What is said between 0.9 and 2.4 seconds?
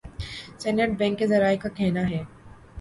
bank کے ذرائع کا کہناہے